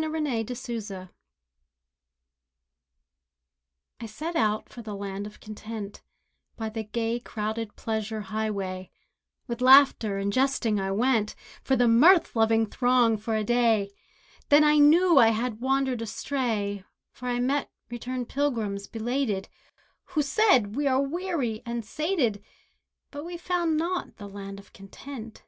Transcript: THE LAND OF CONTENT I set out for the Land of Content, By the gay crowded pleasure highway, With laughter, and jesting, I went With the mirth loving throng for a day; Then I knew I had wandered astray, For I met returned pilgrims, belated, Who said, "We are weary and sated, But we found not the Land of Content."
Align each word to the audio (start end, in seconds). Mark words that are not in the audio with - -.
THE 0.00 0.08
LAND 0.08 0.48
OF 0.48 0.62
CONTENT 0.64 1.10
I 3.98 4.06
set 4.06 4.36
out 4.36 4.68
for 4.68 4.80
the 4.80 4.94
Land 4.94 5.26
of 5.26 5.40
Content, 5.40 6.02
By 6.56 6.68
the 6.68 6.84
gay 6.84 7.18
crowded 7.18 7.74
pleasure 7.74 8.20
highway, 8.20 8.92
With 9.48 9.60
laughter, 9.60 10.18
and 10.18 10.32
jesting, 10.32 10.78
I 10.78 10.92
went 10.92 11.34
With 11.68 11.80
the 11.80 11.88
mirth 11.88 12.36
loving 12.36 12.64
throng 12.66 13.16
for 13.16 13.34
a 13.34 13.42
day; 13.42 13.90
Then 14.50 14.62
I 14.62 14.78
knew 14.78 15.18
I 15.18 15.30
had 15.30 15.60
wandered 15.60 16.00
astray, 16.00 16.84
For 17.10 17.26
I 17.26 17.40
met 17.40 17.68
returned 17.90 18.28
pilgrims, 18.28 18.86
belated, 18.86 19.48
Who 20.14 20.22
said, 20.22 20.76
"We 20.76 20.86
are 20.86 21.02
weary 21.02 21.60
and 21.66 21.84
sated, 21.84 22.40
But 23.10 23.24
we 23.24 23.36
found 23.36 23.76
not 23.76 24.16
the 24.18 24.28
Land 24.28 24.60
of 24.60 24.72
Content." 24.72 25.42